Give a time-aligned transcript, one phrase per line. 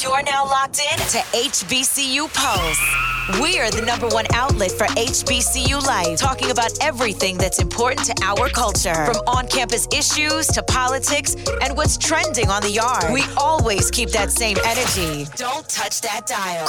[0.00, 3.40] You're now locked in to HBCU Pulse.
[3.40, 8.48] We're the number one outlet for HBCU life, talking about everything that's important to our
[8.48, 13.12] culture, from on campus issues to politics and what's trending on the yard.
[13.12, 15.30] We always keep that same energy.
[15.36, 16.68] Don't touch that dial.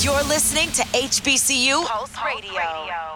[0.00, 3.09] You're listening to HBCU Pulse Radio.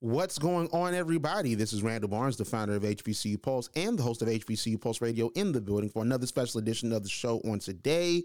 [0.00, 1.54] What's going on, everybody?
[1.54, 5.00] This is Randall Barnes, the founder of HBCU Pulse and the host of HBCU Pulse
[5.00, 8.22] Radio in the building for another special edition of the show on today.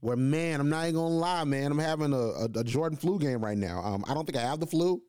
[0.00, 3.20] Where, man, I'm not even gonna lie, man, I'm having a, a, a Jordan flu
[3.20, 3.78] game right now.
[3.84, 5.02] Um, I don't think I have the flu,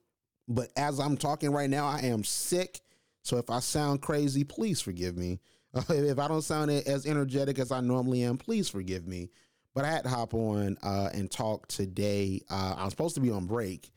[0.48, 2.82] but as I'm talking right now, I am sick.
[3.24, 5.40] So if I sound crazy, please forgive me.
[5.90, 9.32] if I don't sound as energetic as I normally am, please forgive me.
[9.74, 12.42] But I had to hop on uh, and talk today.
[12.48, 13.92] Uh, I was supposed to be on break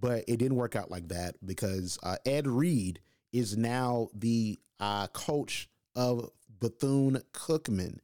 [0.00, 3.00] but it didn't work out like that because uh, Ed Reed
[3.32, 6.30] is now the uh, coach of
[6.60, 7.98] Bethune Cookman.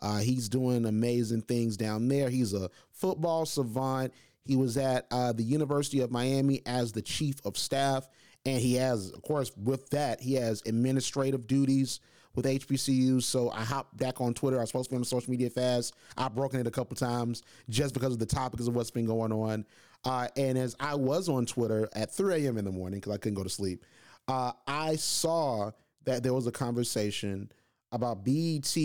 [0.00, 2.28] Uh, he's doing amazing things down there.
[2.28, 4.12] He's a football savant.
[4.44, 8.08] He was at uh, the University of Miami as the chief of staff,
[8.44, 12.00] and he has, of course, with that, he has administrative duties
[12.34, 13.22] with HBCUs.
[13.22, 14.58] So I hopped back on Twitter.
[14.58, 15.94] I was supposed to be on social media fast.
[16.18, 19.32] I've broken it a couple times just because of the topics of what's been going
[19.32, 19.64] on.
[20.04, 22.58] Uh, and as I was on Twitter at 3 a.m.
[22.58, 23.84] in the morning because I couldn't go to sleep,
[24.28, 25.70] uh, I saw
[26.04, 27.50] that there was a conversation
[27.92, 28.76] about BET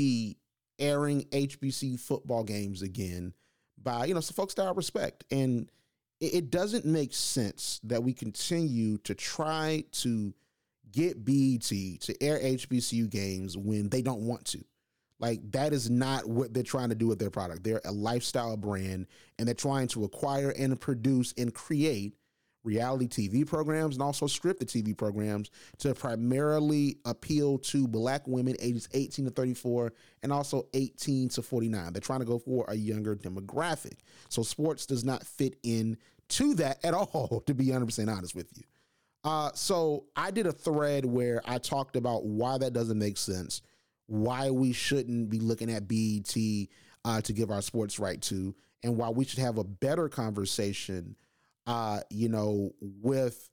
[0.80, 3.34] airing HBC football games again
[3.82, 5.70] by you know some folks that I respect, and
[6.20, 10.34] it, it doesn't make sense that we continue to try to
[10.92, 14.64] get BET to air HBCU games when they don't want to.
[15.20, 17.64] Like that is not what they're trying to do with their product.
[17.64, 22.14] They're a lifestyle brand and they're trying to acquire and produce and create
[22.64, 28.88] reality TV programs and also scripted TV programs to primarily appeal to black women ages
[28.94, 31.94] 18 to 34 and also 18 to 49.
[31.94, 34.00] They're trying to go for a younger demographic.
[34.30, 35.98] So sports does not fit in
[36.30, 38.64] to that at all, to be 100% honest with you.
[39.24, 43.62] Uh, so I did a thread where I talked about why that doesn't make sense
[44.10, 46.36] why we shouldn't be looking at BET
[47.06, 51.16] uh, to give our sports right to, and why we should have a better conversation,
[51.68, 53.50] uh, you know, with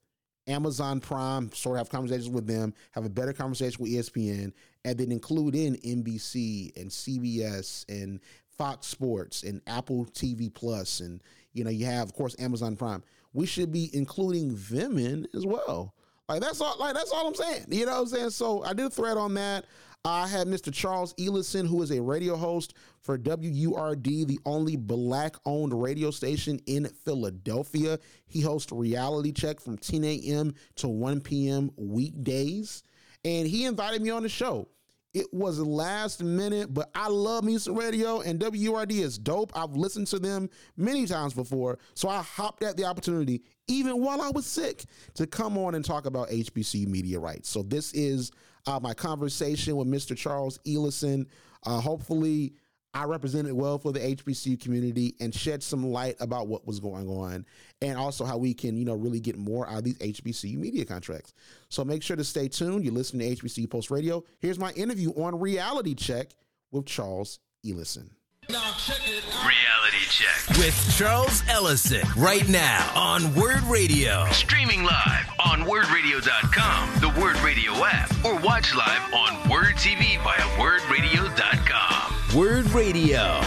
[0.46, 4.52] Amazon Prime, sort of have conversations with them, have a better conversation with ESPN,
[4.84, 8.20] and then include in NBC and CBS and
[8.56, 11.20] Fox Sports and Apple TV Plus, and
[11.52, 13.02] you know, you have of course Amazon Prime.
[13.32, 15.94] We should be including them in as well.
[16.28, 16.76] Like that's all.
[16.78, 17.66] Like that's all I'm saying.
[17.68, 18.30] You know what I'm saying?
[18.30, 19.64] So I did a thread on that.
[20.06, 20.72] I had Mr.
[20.72, 26.60] Charles Ellison, who is a radio host for WURD, the only black owned radio station
[26.66, 27.98] in Philadelphia.
[28.28, 30.54] He hosts Reality Check from 10 a.m.
[30.76, 31.72] to 1 p.m.
[31.76, 32.84] weekdays.
[33.24, 34.68] And he invited me on the show.
[35.12, 39.50] It was last minute, but I love music radio and WURD is dope.
[39.56, 41.80] I've listened to them many times before.
[41.94, 44.84] So I hopped at the opportunity, even while I was sick,
[45.14, 47.48] to come on and talk about HBC media rights.
[47.48, 48.30] So this is
[48.66, 50.16] uh, my conversation with Mr.
[50.16, 51.26] Charles Ellison.
[51.64, 52.54] Uh, hopefully,
[52.96, 57.08] I represented well for the HBCU community and shed some light about what was going
[57.08, 57.44] on
[57.82, 60.84] and also how we can, you know, really get more out of these HBCU media
[60.86, 61.34] contracts.
[61.68, 62.84] So make sure to stay tuned.
[62.84, 64.24] You're listening to HBCU Pulse Radio.
[64.38, 66.34] Here's my interview on Reality Check
[66.70, 67.38] with Charles
[67.68, 68.10] Ellison.
[68.48, 69.30] Now check Ellison.
[69.40, 74.26] Reality Check with Charles Ellison right now on WURD Radio.
[74.32, 80.40] Streaming live on wurdradio.com, the WURD Radio app, or watch live on WURD TV via
[80.58, 82.12] wurdradio.com.
[82.34, 83.40] WURD Radio.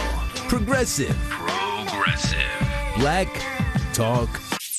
[0.48, 1.16] Progressive.
[1.28, 2.38] Progressive.
[2.96, 3.28] Black
[3.92, 4.30] Talk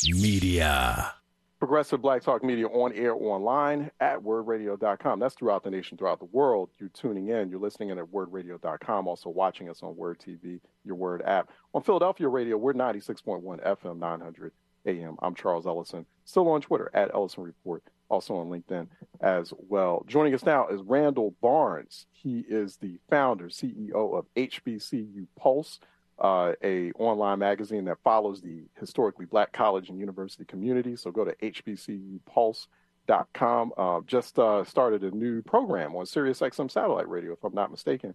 [0.07, 1.20] Media.
[1.61, 5.19] Progressive Black Talk Media on air online at wurdradio.com.
[5.19, 6.71] That's throughout the nation, throughout the world.
[6.79, 10.95] You're tuning in, you're listening in at wurdradio.com, also watching us on WURD TV, your
[10.95, 11.51] WURD app.
[11.75, 14.53] On Philadelphia Radio, we're 96.1 FM, 900
[14.87, 15.17] AM.
[15.21, 18.87] I'm Charles Ellison, still on Twitter at Ellison Report, also on LinkedIn
[19.19, 20.03] as well.
[20.07, 22.07] Joining us now is Randall Barnes.
[22.09, 25.79] He is the founder, CEO of HBCU Pulse
[26.21, 30.95] uh, a online magazine that follows the historically black college and university community.
[30.95, 33.73] So go to hbcupulse.com.
[33.75, 38.13] Uh, just uh, started a new program on SiriusXM satellite radio, if I'm not mistaken.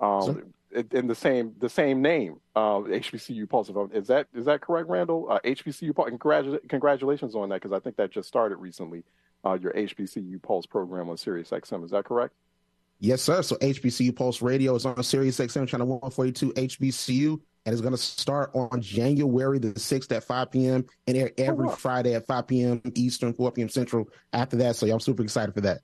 [0.00, 0.54] Um,
[0.92, 3.70] in the same the same name, uh, HBCU Pulse.
[3.92, 5.26] Is that is that correct, Randall?
[5.28, 6.10] Uh, HBCU Pulse.
[6.68, 9.02] congratulations on that because I think that just started recently.
[9.44, 11.84] Uh, your HBCU Pulse program on SiriusXM.
[11.84, 12.34] Is that correct?
[13.00, 13.42] Yes, sir.
[13.42, 17.98] So HBCU Pulse Radio is on Sirius XM channel 142 HBCU and it's going to
[17.98, 20.86] start on January the 6th at 5 p.m.
[21.06, 21.74] and air every oh, wow.
[21.74, 22.80] Friday at 5 p.m.
[22.94, 23.68] Eastern, 4 p.m.
[23.68, 24.76] Central after that.
[24.76, 25.80] So y'all, I'm super excited for that.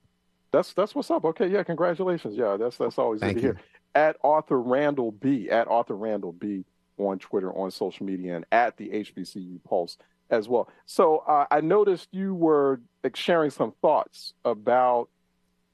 [0.50, 1.24] That's that's what's up.
[1.26, 2.36] Okay, yeah, congratulations.
[2.36, 3.60] Yeah, that's that's always Thank good to hear.
[3.94, 6.64] at Arthur Randall B, at Arthur Randall B
[6.96, 9.98] on Twitter, on social media, and at the HBCU Pulse
[10.30, 10.70] as well.
[10.86, 12.80] So uh, I noticed you were
[13.14, 15.10] sharing some thoughts about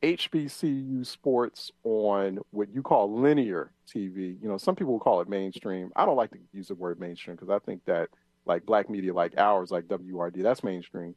[0.03, 4.41] HBCU sports on what you call linear TV.
[4.43, 5.91] You know, some people call it mainstream.
[5.95, 8.09] I don't like to use the word mainstream because I think that
[8.47, 11.15] like black media like ours, like WRD, that's mainstream.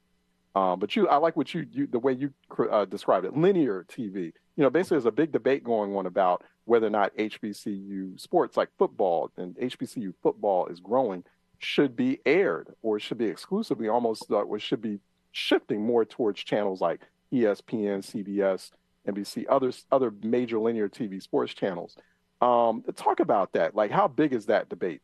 [0.55, 2.33] Um, but you, I like what you, you the way you
[2.71, 4.33] uh, described it, linear TV.
[4.55, 8.55] You know, basically, there's a big debate going on about whether or not HBCU sports
[8.55, 11.23] like football and HBCU football is growing
[11.59, 14.99] should be aired or should be exclusively almost uh, or should be
[15.31, 17.01] shifting more towards channels like
[17.33, 18.71] ESPN, CBS,
[19.07, 21.97] NBC, other other major linear TV sports channels.
[22.41, 23.75] Um, talk about that.
[23.75, 25.01] Like, how big is that debate?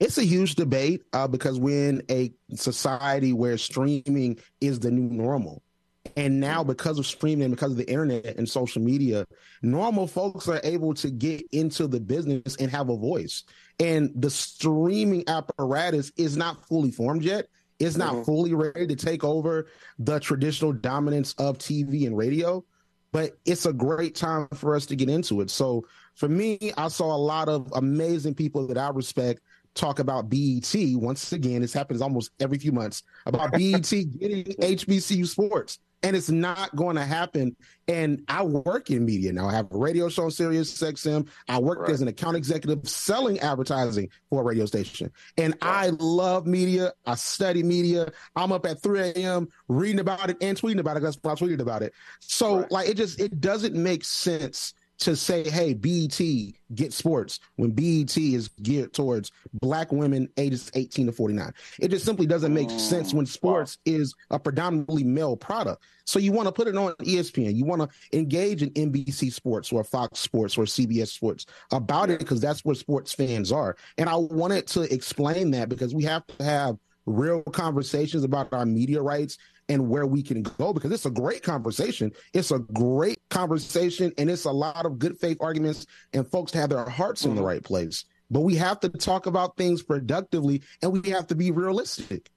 [0.00, 5.02] It's a huge debate uh, because we're in a society where streaming is the new
[5.14, 5.62] normal.
[6.16, 9.26] And now, because of streaming, because of the internet and social media,
[9.62, 13.44] normal folks are able to get into the business and have a voice.
[13.78, 17.48] And the streaming apparatus is not fully formed yet.
[17.80, 18.22] It's not mm-hmm.
[18.24, 19.66] fully ready to take over
[19.98, 22.64] the traditional dominance of TV and radio,
[23.10, 25.50] but it's a great time for us to get into it.
[25.50, 29.40] So for me, I saw a lot of amazing people that I respect
[29.74, 30.74] talk about BET.
[30.94, 36.30] Once again, this happens almost every few months about BET getting HBCU sports and it's
[36.30, 37.54] not going to happen.
[37.88, 39.48] And I work in media now.
[39.48, 41.28] I have a radio show on Sirius XM.
[41.48, 41.90] I work right.
[41.90, 45.10] as an account executive selling advertising for a radio station.
[45.36, 45.86] And right.
[45.86, 46.92] I love media.
[47.06, 48.10] I study media.
[48.36, 49.48] I'm up at 3 a.m.
[49.68, 51.02] reading about it and tweeting about it.
[51.02, 51.92] That's why I tweeted about it.
[52.20, 52.72] So right.
[52.72, 56.20] like it just it doesn't make sense to say, hey, BET
[56.74, 61.52] get sports when BET is geared towards black women ages 18 to 49.
[61.80, 63.94] It just simply doesn't make sense when mm, sports wow.
[63.94, 65.82] is a predominantly male product.
[66.04, 67.54] So you want to put it on ESPN.
[67.54, 72.18] You want to engage in NBC Sports or Fox Sports or CBS Sports about it
[72.18, 73.76] because that's where sports fans are.
[73.98, 76.76] And I wanted to explain that because we have to have
[77.06, 79.38] real conversations about our media rights
[79.70, 82.10] and where we can go because it's a great conversation.
[82.34, 86.70] It's a great conversation and it's a lot of good faith arguments and folks have
[86.70, 87.46] their hearts in the mm-hmm.
[87.46, 88.04] right place.
[88.32, 92.30] But we have to talk about things productively and we have to be realistic.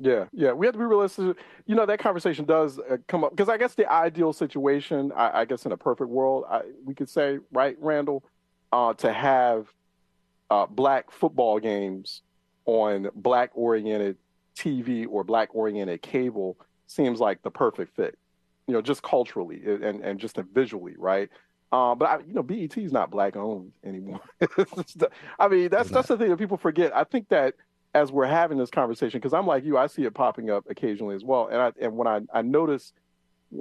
[0.00, 1.36] Yeah, yeah, we have to be realistic.
[1.66, 5.40] You know, that conversation does uh, come up because I guess the ideal situation, I,
[5.40, 8.24] I guess in a perfect world, I, we could say, right, Randall,
[8.72, 9.66] uh, to have
[10.50, 12.22] uh, black football games
[12.64, 14.16] on black oriented
[14.56, 16.56] TV or black oriented cable
[16.88, 18.18] seems like the perfect fit,
[18.66, 21.28] you know, just culturally and, and just visually, right?
[21.70, 24.20] Um, but I, you know, BET is not black owned anymore.
[25.38, 26.96] I mean, that's that's the thing that people forget.
[26.96, 27.54] I think that
[27.94, 31.14] as we're having this conversation, because I'm like you, I see it popping up occasionally
[31.14, 31.48] as well.
[31.48, 32.94] And I and when I, I notice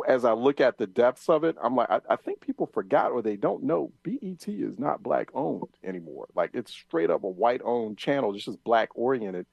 [0.08, 3.12] as I look at the depths of it, I'm like, I, I think people forgot
[3.12, 6.28] or they don't know BET is not black owned anymore.
[6.34, 9.46] Like it's straight up a white owned channel, just as black oriented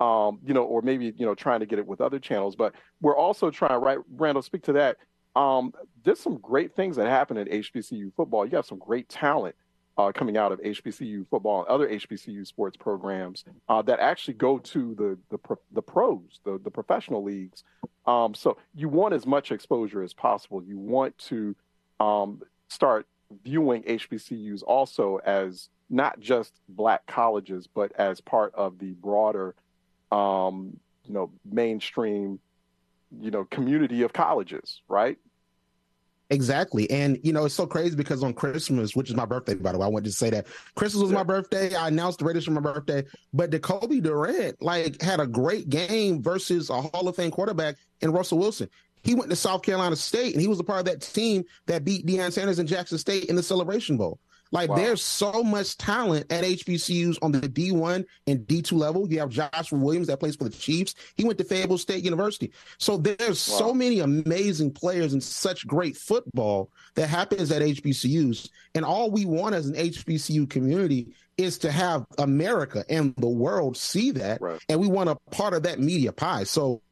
[0.00, 2.56] um, you know, or maybe you know trying to get it with other channels.
[2.56, 4.96] But we're also trying, right, Randall, speak to that.
[5.34, 5.72] Um,
[6.04, 8.44] there's some great things that happen in HBCU football.
[8.44, 9.54] You have some great talent
[9.98, 14.58] uh, coming out of HBCU football and other HBCU sports programs uh, that actually go
[14.58, 17.64] to the the, pro, the pros, the the professional leagues.
[18.06, 20.62] Um, so you want as much exposure as possible.
[20.62, 21.54] You want to
[22.00, 23.06] um, start
[23.44, 29.54] viewing HBCUs also as not just black colleges, but as part of the broader
[30.12, 32.38] um, you know, mainstream,
[33.20, 35.16] you know, community of colleges, right?
[36.30, 36.90] Exactly.
[36.90, 39.78] And, you know, it's so crazy because on Christmas, which is my birthday, by the
[39.78, 41.18] way, I wanted to say that Christmas was yeah.
[41.18, 41.74] my birthday.
[41.74, 43.04] I announced the Raiders for my birthday,
[43.34, 48.12] but Decobie Durant, like, had a great game versus a Hall of Fame quarterback in
[48.12, 48.68] Russell Wilson.
[49.02, 51.84] He went to South Carolina State and he was a part of that team that
[51.84, 54.18] beat Deion Sanders and Jackson State in the Celebration Bowl.
[54.52, 54.76] Like wow.
[54.76, 59.10] there's so much talent at HBCUs on the D1 and D2 level.
[59.10, 60.94] You have Joshua Williams that plays for the Chiefs.
[61.16, 62.52] He went to Fayetteville State University.
[62.78, 63.58] So there's wow.
[63.58, 68.50] so many amazing players and such great football that happens at HBCUs.
[68.74, 73.76] And all we want as an HBCU community is to have America and the world
[73.76, 74.40] see that.
[74.40, 74.60] Right.
[74.68, 76.44] And we want a part of that media pie.
[76.44, 76.82] So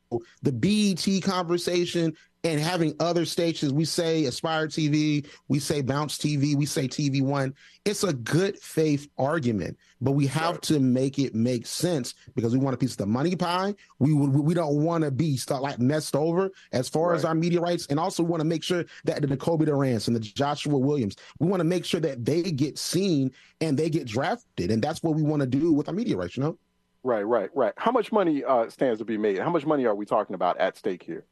[0.42, 6.54] the BET conversation and having other stations, we say Aspire TV, we say Bounce TV,
[6.54, 7.54] we say TV One.
[7.84, 10.62] It's a good faith argument, but we have right.
[10.62, 13.74] to make it make sense because we want a piece of the money pie.
[13.98, 17.16] We we don't want to be start like messed over as far right.
[17.16, 20.06] as our media rights, and also we want to make sure that the Decobie Durants
[20.06, 23.90] and the Joshua Williams, we want to make sure that they get seen and they
[23.90, 26.36] get drafted, and that's what we want to do with our media rights.
[26.36, 26.58] You know.
[27.02, 27.72] Right, right, right.
[27.76, 29.38] How much money uh, stands to be made?
[29.38, 31.24] How much money are we talking about at stake here?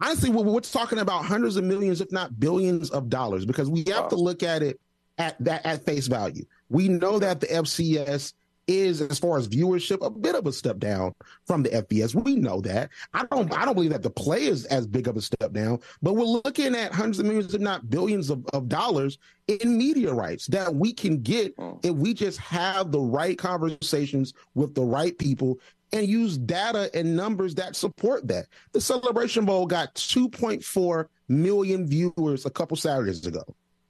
[0.00, 3.80] honestly, we're, we're, talking about hundreds of millions, if not billions of dollars, because we
[3.88, 4.08] have wow.
[4.08, 4.80] to look at it
[5.18, 6.44] at that at face value.
[6.68, 8.34] We know that the FCS
[8.68, 11.14] is, as far as viewership, a bit of a step down
[11.46, 12.14] from the FBS.
[12.14, 12.90] We know that.
[13.14, 13.52] I don't.
[13.52, 15.80] I don't believe that the play is as big of a step down.
[16.02, 20.12] But we're looking at hundreds of millions, if not billions, of, of dollars in media
[20.12, 21.80] rights that we can get oh.
[21.82, 25.58] if we just have the right conversations with the right people
[25.92, 28.46] and use data and numbers that support that.
[28.72, 33.42] The Celebration Bowl got 2.4 million viewers a couple Saturdays ago.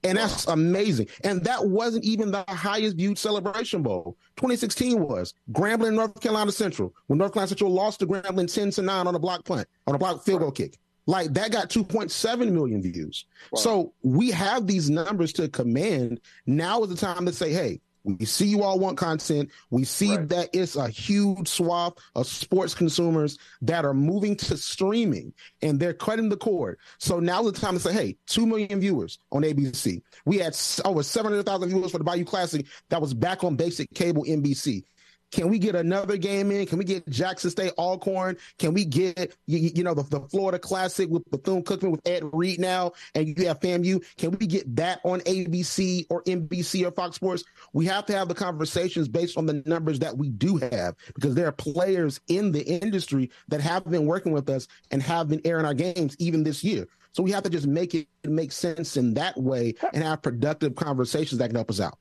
[0.05, 1.09] And that's amazing.
[1.25, 4.17] And that wasn't even the highest viewed Celebration Bowl.
[4.37, 8.83] 2016 was Grambling, North Carolina Central, when North Carolina Central lost to Grambling 10 to
[8.83, 10.78] 9 on a block punt, on a block field goal kick.
[11.07, 13.25] Like that got 2.7 million views.
[13.50, 13.61] Wow.
[13.61, 16.21] So we have these numbers to command.
[16.47, 17.81] Now is the time to say, hey,
[18.16, 19.50] we see you all want content.
[19.70, 20.28] We see right.
[20.30, 25.94] that it's a huge swath of sports consumers that are moving to streaming and they're
[25.94, 26.78] cutting the cord.
[26.98, 30.00] So now the time to say, hey, 2 million viewers on ABC.
[30.24, 34.24] We had over 700,000 viewers for the Bayou Classic that was back on basic cable
[34.24, 34.84] NBC.
[35.30, 36.66] Can we get another game in?
[36.66, 38.37] Can we get Jackson State Alcorn?
[38.58, 42.23] Can we get you, you know the, the, Florida Classic with Bethune Cookman with Ed
[42.32, 44.02] Reed now, and you have FAMU?
[44.16, 47.44] Can we get that on ABC or NBC or Fox Sports?
[47.73, 51.35] We have to have the conversations based on the numbers that we do have because
[51.35, 55.42] there are players in the industry that have been working with us and have been
[55.44, 56.87] airing our games even this year.
[57.12, 60.75] So we have to just make it make sense in that way and have productive
[60.75, 61.99] conversations that can help us out.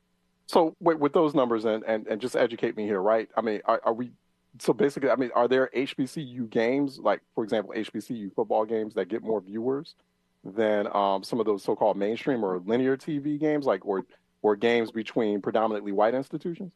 [0.47, 3.29] So with, with those numbers and, and, and just educate me here, right?
[3.35, 4.11] I mean, are, are we
[4.59, 9.07] so basically, I mean, are there HBCU games, like for example, HBCU football games that
[9.07, 9.95] get more viewers
[10.43, 14.05] than um, some of those so-called mainstream or linear TV games, like or
[14.41, 16.71] or games between predominantly white institutions?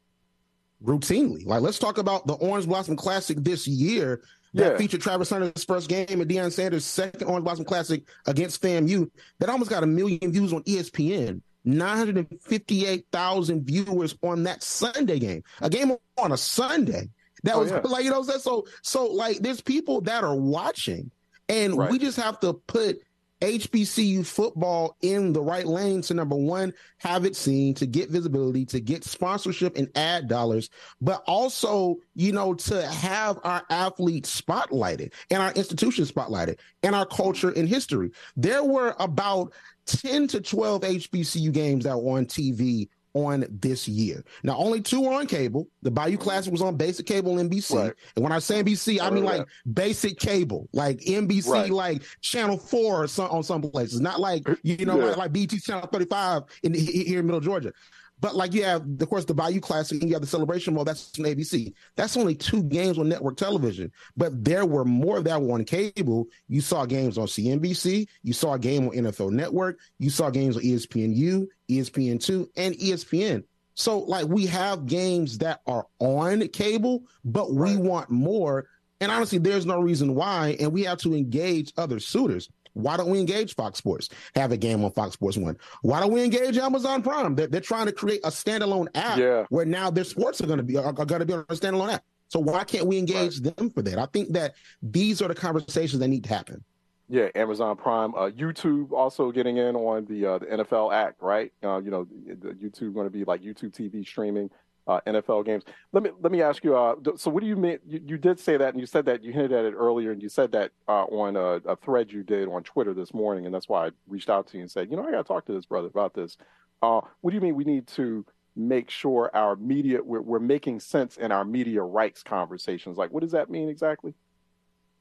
[0.83, 4.21] Routinely, like let's talk about the Orange Blossom Classic this year
[4.53, 4.77] that yeah.
[4.77, 9.09] featured Travis Hunter's first game and Deion Sanders' second Orange Blossom Classic against FAMU.
[9.39, 11.41] That almost got a million views on ESPN.
[11.65, 15.43] 958,000 viewers on that Sunday game.
[15.61, 17.09] A game on a Sunday.
[17.43, 17.81] That oh, was yeah.
[17.83, 21.11] like, you know, so, so like there's people that are watching
[21.49, 21.91] and right.
[21.91, 23.01] we just have to put
[23.41, 28.65] HBCU football in the right lane to number one, have it seen, to get visibility,
[28.67, 30.69] to get sponsorship and ad dollars,
[31.01, 37.05] but also, you know, to have our athletes spotlighted and our institutions spotlighted and our
[37.05, 38.11] culture and history.
[38.37, 39.53] There were about
[39.85, 44.23] 10 to 12 HBCU games that were on TV on this year.
[44.43, 45.67] Now, only two are on cable.
[45.81, 46.23] The Bayou mm-hmm.
[46.23, 47.75] Classic was on basic cable NBC.
[47.75, 47.93] Right.
[48.15, 51.69] And when I say NBC, I mean like basic cable, like NBC, right.
[51.69, 55.05] like Channel 4 or some, on some places, not like, uh, you know, yeah.
[55.05, 57.73] like, like BT Channel 35 in here in Middle Georgia.
[58.21, 60.85] But like you have, of course, the Bayou Classic and you have the Celebration Bowl.
[60.85, 61.73] That's on ABC.
[61.95, 63.91] That's only two games on network television.
[64.15, 66.27] But there were more that were on cable.
[66.47, 68.07] You saw games on CNBC.
[68.21, 69.79] You saw a game on NFL Network.
[69.97, 73.43] You saw games on ESPNU, ESPN2, and ESPN.
[73.73, 78.67] So like we have games that are on cable, but we want more.
[78.99, 80.55] And honestly, there's no reason why.
[80.59, 82.49] And we have to engage other suitors.
[82.73, 84.09] Why don't we engage Fox Sports?
[84.35, 85.57] Have a game on Fox Sports One.
[85.81, 87.35] Why don't we engage Amazon Prime?
[87.35, 89.45] They're, they're trying to create a standalone app yeah.
[89.49, 91.55] where now their sports are going to be are, are going to be on a
[91.55, 92.03] standalone app.
[92.27, 93.55] So why can't we engage right.
[93.57, 93.99] them for that?
[93.99, 96.63] I think that these are the conversations that need to happen.
[97.09, 101.51] Yeah, Amazon Prime, uh, YouTube also getting in on the uh, the NFL Act, right?
[101.61, 104.49] Uh, you know, the YouTube going to be like YouTube TV streaming
[104.87, 105.63] uh, NFL games.
[105.91, 106.75] Let me let me ask you.
[106.75, 107.79] Uh, so, what do you mean?
[107.85, 110.21] You, you, did say that, and you said that you hinted at it earlier, and
[110.21, 113.53] you said that uh, on a, a, thread you did on Twitter this morning, and
[113.53, 115.45] that's why I reached out to you and said, you know, I got to talk
[115.45, 116.37] to this brother about this.
[116.81, 120.79] Uh, what do you mean we need to make sure our media we're, we're making
[120.79, 122.97] sense in our media rights conversations?
[122.97, 124.13] Like, what does that mean exactly?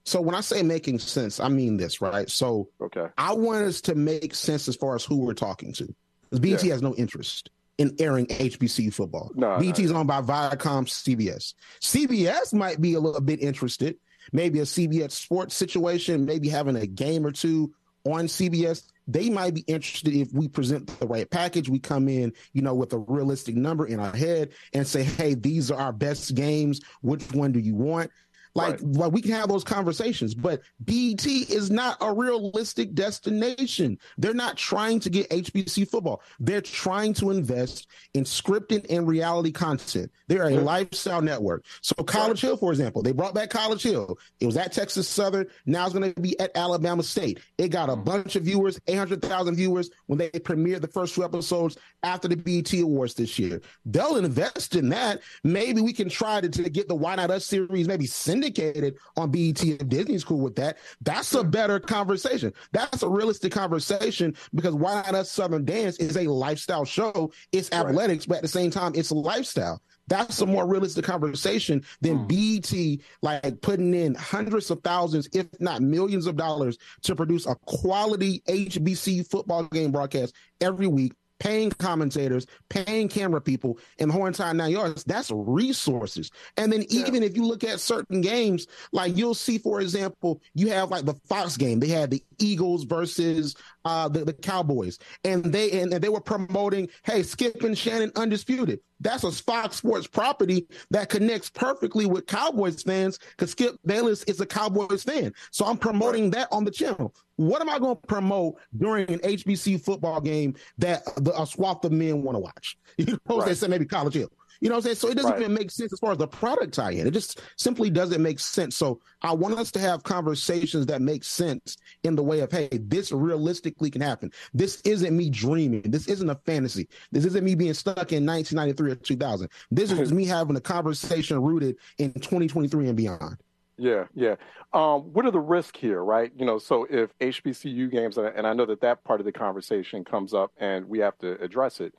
[0.05, 2.29] So when I say making sense, I mean this, right?
[2.29, 5.95] So okay, I want us to make sense as far as who we're talking to.
[6.23, 6.75] Because BT yeah.
[6.75, 9.33] has no interest in airing HBCU football.
[9.35, 10.01] No, BT is no.
[10.01, 11.55] owned by Viacom CBS.
[11.81, 13.97] CBS might be a little bit interested,
[14.33, 17.73] maybe a CBS sports situation, maybe having a game or two
[18.05, 18.83] on CBS.
[19.09, 21.71] They might be interested if we present the right package.
[21.71, 25.33] We come in, you know, with a realistic number in our head and say, hey,
[25.33, 26.83] these are our best games.
[27.01, 28.11] Which one do you want?
[28.55, 28.83] Like, right.
[28.83, 33.99] like we can have those conversations, but BET is not a realistic destination.
[34.19, 36.23] They're not trying to get HBC football.
[36.41, 40.11] They're trying to invest in scripted and reality content.
[40.27, 41.65] They're a lifestyle network.
[41.81, 44.19] So College Hill, for example, they brought back College Hill.
[44.41, 45.47] It was at Texas Southern.
[45.67, 47.41] Now it's going to be at Alabama State.
[47.59, 48.05] It got a mm.
[48.05, 52.73] bunch of viewers, 800,000 viewers when they premiered the first two episodes after the BET
[52.81, 53.61] Awards this year.
[53.85, 55.21] They'll invest in that.
[55.45, 58.97] Maybe we can try to, to get the Why Not Us series, maybe send syndicated
[59.17, 62.53] on BET if Disney's cool with that, that's a better conversation.
[62.73, 67.33] That's a realistic conversation because Why Not Us Southern Dance is a lifestyle show.
[67.53, 68.29] It's athletics, right.
[68.29, 69.81] but at the same time, it's a lifestyle.
[70.09, 72.61] That's a more realistic conversation than mm.
[72.61, 77.55] BET like putting in hundreds of thousands, if not millions of dollars to produce a
[77.67, 84.27] quality HBC football game broadcast every week paying commentators, paying camera people, and the whole
[84.27, 85.03] entire nine yards.
[85.03, 86.31] That's resources.
[86.57, 90.69] And then even if you look at certain games, like you'll see, for example, you
[90.69, 91.81] have like the Fox game.
[91.81, 96.89] They had the Eagles versus uh, the, the Cowboys, and they and they were promoting,
[97.03, 98.81] hey, Skip and Shannon undisputed.
[99.01, 104.41] That's a Fox Sports property that connects perfectly with Cowboys fans because Skip Bayless is
[104.41, 105.33] a Cowboys fan.
[105.51, 107.15] So I'm promoting that on the channel.
[107.37, 111.85] What am I going to promote during an HBC football game that the, a swath
[111.85, 112.77] of men want to watch?
[112.99, 113.49] You know, right.
[113.49, 114.31] they say maybe College Hill.
[114.61, 114.97] You know what I'm saying?
[114.97, 115.41] So it doesn't right.
[115.41, 117.07] even make sense as far as the product tie in.
[117.07, 118.77] It just simply doesn't make sense.
[118.77, 122.69] So I want us to have conversations that make sense in the way of, hey,
[122.73, 124.31] this realistically can happen.
[124.53, 125.83] This isn't me dreaming.
[125.83, 126.89] This isn't a fantasy.
[127.11, 129.49] This isn't me being stuck in 1993 or 2000.
[129.71, 133.37] This is me having a conversation rooted in 2023 and beyond.
[133.79, 134.35] Yeah, yeah.
[134.75, 136.31] Um, what are the risks here, right?
[136.37, 140.05] You know, so if HBCU games, and I know that that part of the conversation
[140.05, 141.95] comes up, and we have to address it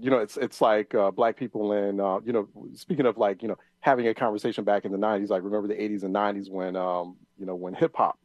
[0.00, 3.42] you know, it's it's like uh, black people in, uh, you know, speaking of like,
[3.42, 5.28] you know, having a conversation back in the '90s.
[5.28, 8.18] Like, remember the '80s and '90s when, um, you know, when hip hop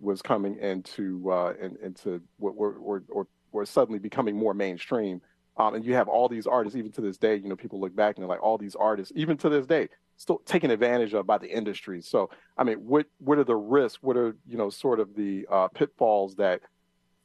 [0.00, 5.20] was coming into uh, in, into what were or, or, or suddenly becoming more mainstream.
[5.56, 7.94] Um, and you have all these artists, even to this day, you know, people look
[7.94, 11.26] back and they're like, all these artists, even to this day, still taken advantage of
[11.26, 12.00] by the industry.
[12.00, 14.02] So, I mean, what what are the risks?
[14.02, 16.62] What are you know, sort of the uh, pitfalls that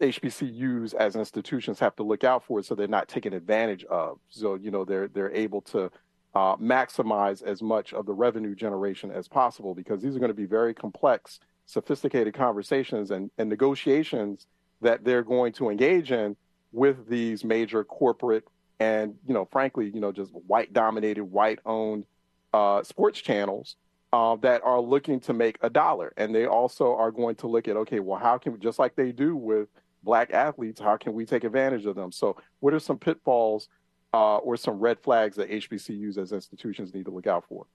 [0.02, 4.20] HBCUs as institutions have to look out for it so they're not taken advantage of.
[4.30, 5.92] So you know they're they're able to
[6.36, 10.36] uh, maximize as much of the revenue generation as possible because these are going to
[10.36, 14.46] be very complex, sophisticated conversations and, and negotiations
[14.82, 16.36] that they're going to engage in
[16.72, 18.44] with these major corporate
[18.80, 22.06] and you know frankly you know just white dominated white owned
[22.54, 23.76] uh, sports channels
[24.14, 27.68] uh, that are looking to make a dollar and they also are going to look
[27.68, 29.70] at okay well how can we just like they do with
[30.04, 32.12] black athletes, how can we take advantage of them?
[32.12, 33.70] So, what are some pitfalls
[34.14, 37.66] uh, or some red flags that HBCUs as institutions need to look out for?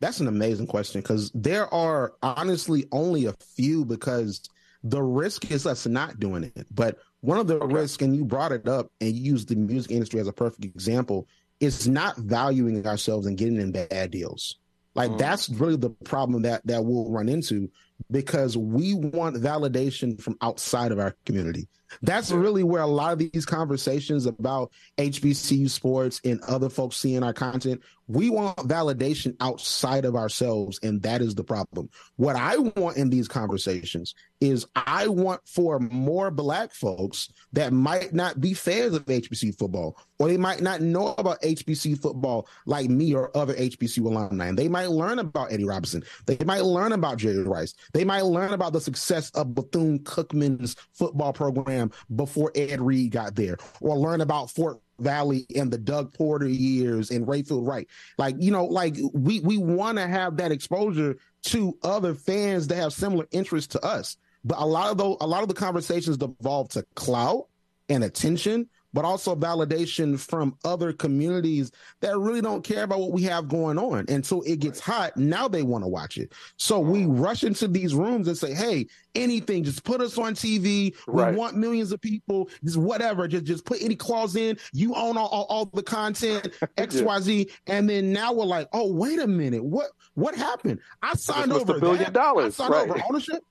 [0.00, 4.48] That's an amazing question because there are honestly only a few because
[4.82, 6.66] the risk is us not doing it.
[6.72, 7.72] But one of the okay.
[7.72, 10.64] risks, and you brought it up and you used the music industry as a perfect
[10.64, 11.28] example,
[11.60, 14.56] is not valuing ourselves and getting in bad deals.
[14.94, 15.18] Like mm.
[15.18, 17.70] that's really the problem that that we'll run into
[18.10, 21.68] because we want validation from outside of our community.
[22.00, 27.22] That's really where a lot of these conversations about HBCU sports and other folks seeing
[27.22, 30.78] our content, we want validation outside of ourselves.
[30.82, 31.88] And that is the problem.
[32.16, 38.12] What I want in these conversations is I want for more black folks that might
[38.12, 42.90] not be fans of HBC football, or they might not know about HBC football like
[42.90, 44.48] me or other HBCU alumni.
[44.48, 46.02] And they might learn about Eddie Robinson.
[46.26, 47.74] They might learn about Jerry Rice.
[47.92, 51.81] They might learn about the success of Bethune Cookman's football program
[52.14, 57.10] before Ed Reed got there, or learn about Fort Valley and the Doug Porter years
[57.10, 57.88] and Rayfield Wright.
[58.18, 62.76] Like, you know, like we we want to have that exposure to other fans that
[62.76, 64.16] have similar interests to us.
[64.44, 67.48] But a lot of those a lot of the conversations devolve to clout
[67.88, 73.22] and attention but also validation from other communities that really don't care about what we
[73.22, 74.04] have going on.
[74.08, 75.16] And so it gets hot.
[75.16, 76.32] Now they want to watch it.
[76.56, 80.94] So we rush into these rooms and say, hey, anything, just put us on TV.
[81.06, 81.34] We right.
[81.34, 83.28] want millions of people, just whatever.
[83.28, 84.58] Just just put any clause in.
[84.72, 87.46] You own all, all, all the content, XYZ.
[87.66, 87.74] yeah.
[87.74, 89.64] And then now we're like, oh, wait a minute.
[89.64, 90.80] What what happened?
[91.02, 92.12] I signed over a billion that.
[92.12, 92.58] dollars.
[92.60, 92.90] I signed right.
[92.90, 93.42] over ownership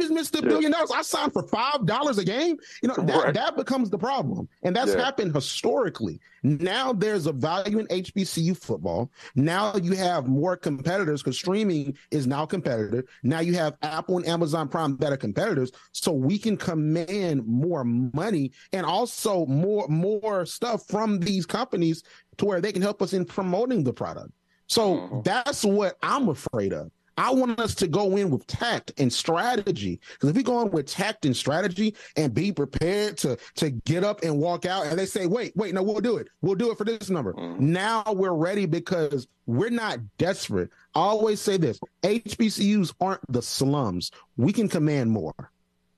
[0.00, 0.90] just missed a billion dollars.
[0.90, 2.56] I signed for five dollars a game.
[2.82, 3.34] You know that, right.
[3.34, 5.04] that becomes the problem, and that's yeah.
[5.04, 6.20] happened historically.
[6.42, 9.10] Now there's a value in HBCU football.
[9.34, 13.04] Now you have more competitors because streaming is now competitive.
[13.22, 17.84] Now you have Apple and Amazon Prime that are competitors, so we can command more
[17.84, 22.02] money and also more more stuff from these companies
[22.38, 24.30] to where they can help us in promoting the product.
[24.68, 25.20] So mm-hmm.
[25.22, 26.90] that's what I'm afraid of.
[27.18, 30.00] I want us to go in with tact and strategy.
[30.12, 34.04] Because if we go in with tact and strategy and be prepared to to get
[34.04, 36.28] up and walk out, and they say, "Wait, wait, no, we'll do it.
[36.42, 37.58] We'll do it for this number." Mm.
[37.58, 40.70] Now we're ready because we're not desperate.
[40.94, 44.12] I always say this: HBCUs aren't the slums.
[44.36, 45.34] We can command more.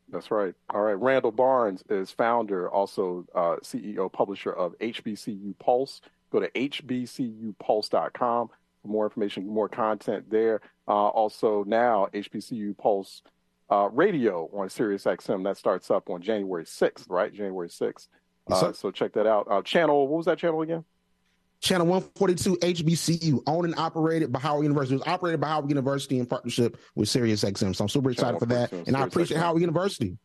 [0.09, 0.55] That's right.
[0.71, 0.99] All right.
[0.99, 6.01] Randall Barnes is founder, also uh, CEO, publisher of HBCU Pulse.
[6.31, 8.51] Go to hbcupulse.com
[8.83, 10.61] for more information, more content there.
[10.89, 13.23] Uh, also, now HBCU Pulse
[13.71, 17.33] uh, Radio on Sirius XM that starts up on January 6th, right?
[17.33, 18.09] January 6th.
[18.51, 19.47] Uh, so check that out.
[19.49, 20.85] Uh, channel, what was that channel again?
[21.61, 24.95] Channel 142 HBCU, owned and operated by Howard University.
[24.95, 27.77] It was operated by Howard University in partnership with Sirius XM.
[27.77, 28.73] So I'm super excited for that.
[28.73, 30.17] And I appreciate Howard University.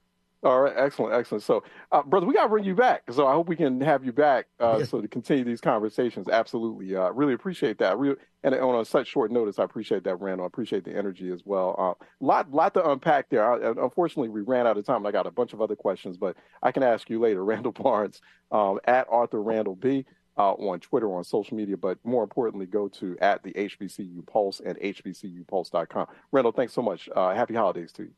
[0.46, 1.44] All right, excellent, excellent.
[1.44, 3.02] So, uh, brother, we got to bring you back.
[3.12, 4.86] So I hope we can have you back uh, yeah.
[4.86, 6.30] so to continue these conversations.
[6.30, 7.98] Absolutely, uh, really appreciate that.
[7.98, 10.46] Real, and on such short notice, I appreciate that, Randall.
[10.46, 11.76] I appreciate the energy as well.
[11.80, 13.44] Uh, lot, lot to unpack there.
[13.44, 15.04] I, unfortunately, we ran out of time.
[15.08, 17.44] I got a bunch of other questions, but I can ask you later.
[17.56, 20.06] Randall Barnes um, at Arthur Randall B.
[20.38, 24.60] Uh, on Twitter, on social media, but more importantly, go to at the HBCU Pulse
[24.60, 26.08] and HBCUPulse.com.
[26.34, 27.08] Randall, thanks so much.
[27.16, 28.12] Uh, happy holidays to you.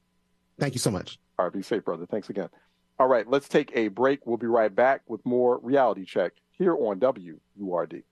[0.59, 1.19] Thank you so much.
[1.37, 2.05] All right, be safe, brother.
[2.05, 2.49] Thanks again.
[2.99, 4.25] All right, let's take a break.
[4.25, 8.03] We'll be right back with more reality check here on WURD.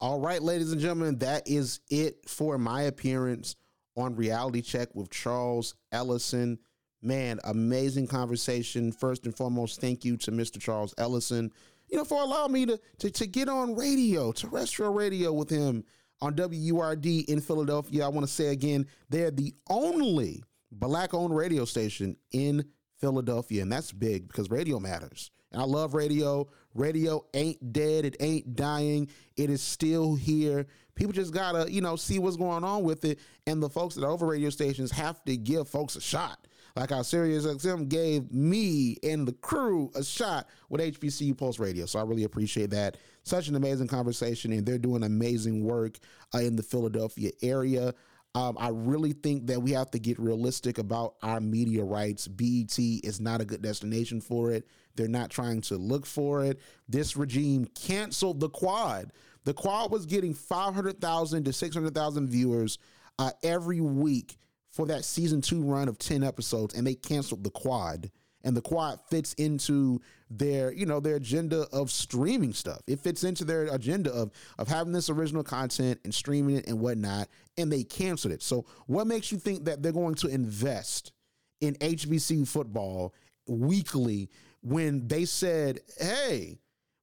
[0.00, 3.56] All right, ladies and gentlemen, that is it for my appearance
[3.96, 6.58] on Reality Check with Charles Ellison.
[7.02, 8.92] Man, amazing conversation.
[8.92, 10.60] First and foremost, thank you to Mr.
[10.60, 11.50] Charles Ellison,
[11.88, 15.82] you know, for allowing me to, to, to get on radio, terrestrial radio with him
[16.20, 18.04] on WURD in Philadelphia.
[18.04, 22.64] I want to say again, they're the only black owned radio station in
[22.98, 23.62] Philadelphia.
[23.62, 25.30] And that's big because radio matters.
[25.52, 26.48] And I love radio.
[26.74, 28.04] Radio ain't dead.
[28.04, 29.08] It ain't dying.
[29.36, 30.66] It is still here.
[30.94, 33.20] People just gotta, you know, see what's going on with it.
[33.46, 36.46] And the folks that are over radio stations have to give folks a shot.
[36.76, 41.86] Like how Sirius XM gave me and the crew a shot with HBCU Pulse Radio.
[41.86, 42.98] So I really appreciate that.
[43.24, 45.98] Such an amazing conversation, and they're doing amazing work
[46.34, 47.94] uh, in the Philadelphia area.
[48.34, 52.28] Um, I really think that we have to get realistic about our media rights.
[52.28, 54.66] BET is not a good destination for it.
[54.94, 56.60] They're not trying to look for it.
[56.88, 59.12] This regime canceled the quad.
[59.44, 62.78] The quad was getting 500,000 to 600,000 viewers
[63.18, 64.36] uh, every week
[64.70, 68.10] for that season two run of 10 episodes, and they canceled the quad
[68.44, 72.80] and the quad fits into their you know their agenda of streaming stuff.
[72.86, 76.80] It fits into their agenda of of having this original content and streaming it and
[76.80, 78.42] whatnot and they canceled it.
[78.42, 81.12] So what makes you think that they're going to invest
[81.60, 83.14] in hbc football
[83.46, 84.28] weekly
[84.62, 86.58] when they said hey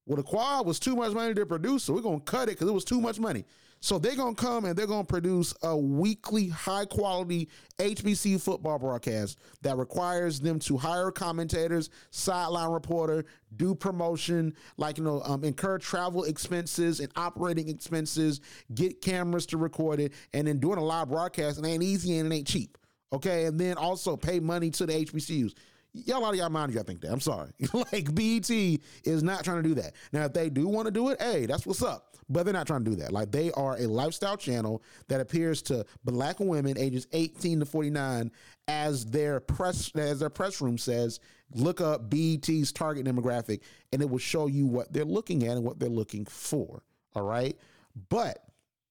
[0.05, 2.51] well the quad was too much money to produce so we're going to cut it
[2.51, 3.43] because it was too much money
[3.81, 9.38] so they're to come and they're to produce a weekly, high quality HBC football broadcast
[9.61, 13.25] that requires them to hire commentators, sideline reporter,
[13.57, 18.41] do promotion, like, you know, um, incur travel expenses and operating expenses,
[18.73, 21.59] get cameras to record it, and then doing a live broadcast.
[21.59, 22.77] It ain't easy and it ain't cheap.
[23.13, 23.45] Okay.
[23.45, 25.53] And then also pay money to the HBCUs
[26.05, 27.12] y'all out of y'all mind y'all think that.
[27.12, 27.51] I'm sorry.
[27.91, 29.93] like BET is not trying to do that.
[30.12, 32.67] Now, if they do want to do it, hey, that's what's up but they're not
[32.67, 33.12] trying to do that.
[33.12, 38.31] Like they are a lifestyle channel that appears to black women ages 18 to 49
[38.67, 41.19] as their press as their press room says,
[41.53, 43.62] look up BET's target demographic
[43.93, 46.81] and it will show you what they're looking at and what they're looking for.
[47.13, 47.58] All right?
[48.10, 48.39] But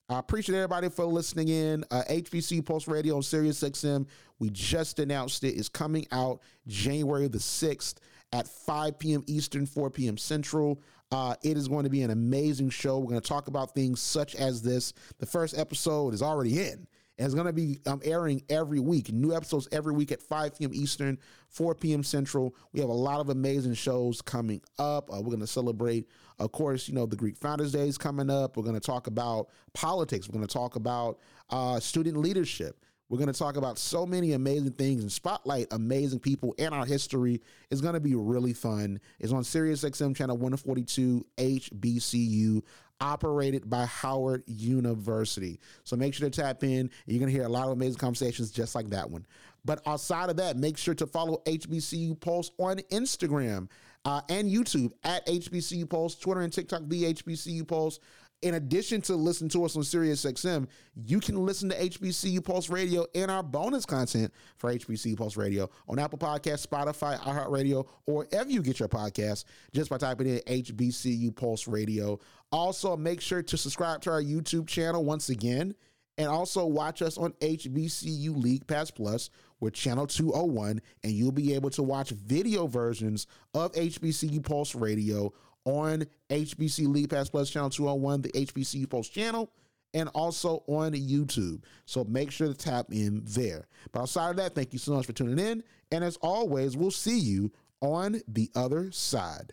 [0.08, 1.84] I appreciate everybody for listening in.
[1.90, 4.06] Uh, HBC Pulse Radio on Sirius XM.
[4.38, 7.94] We just announced it is coming out January the 6th
[8.32, 9.24] at 5 p.m.
[9.26, 10.18] Eastern, 4 p.m.
[10.18, 10.82] Central.
[11.10, 12.98] Uh, it is going to be an amazing show.
[12.98, 14.92] We're going to talk about things such as this.
[15.18, 16.86] The first episode is already in.
[17.16, 19.12] And it's going to be um, airing every week.
[19.12, 20.72] New episodes every week at 5 p.m.
[20.74, 21.16] Eastern,
[21.48, 22.02] 4 p.m.
[22.02, 22.56] Central.
[22.72, 25.10] We have a lot of amazing shows coming up.
[25.10, 28.30] Uh, we're going to celebrate, of course, you know, the Greek Founders Day is coming
[28.30, 28.56] up.
[28.56, 30.28] We're going to talk about politics.
[30.28, 31.18] We're going to talk about
[31.50, 32.84] uh, student leadership.
[33.08, 36.86] We're going to talk about so many amazing things and spotlight amazing people in our
[36.86, 37.42] history.
[37.70, 38.98] It's going to be really fun.
[39.20, 42.62] It's on Sirius XM channel 142 HBCU,
[43.00, 45.60] operated by Howard University.
[45.84, 46.90] So make sure to tap in.
[47.06, 49.26] You're going to hear a lot of amazing conversations just like that one.
[49.64, 53.68] But outside of that, make sure to follow HBCU Pulse on Instagram
[54.04, 58.00] uh, and YouTube at HBCU Pulse, Twitter and TikTok, the HBCU Pulse
[58.44, 62.68] in addition to listen to us on Sirius XM, you can listen to HBCU Pulse
[62.68, 68.26] Radio and our bonus content for HBCU Pulse Radio on Apple Podcasts, Spotify, iHeartRadio, or
[68.26, 72.20] wherever you get your podcasts just by typing in HBCU Pulse Radio.
[72.52, 75.74] Also, make sure to subscribe to our YouTube channel once again.
[76.16, 81.54] And also watch us on HBCU League Pass Plus with Channel 201, and you'll be
[81.54, 85.32] able to watch video versions of HBCU Pulse Radio
[85.64, 89.50] on HBC League Pass Plus Channel 201, the HBCU Pulse channel,
[89.94, 91.62] and also on YouTube.
[91.86, 93.66] So make sure to tap in there.
[93.92, 95.64] But outside of that, thank you so much for tuning in.
[95.90, 99.52] And as always, we'll see you on the other side.